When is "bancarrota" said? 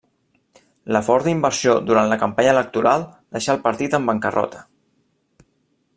4.11-4.67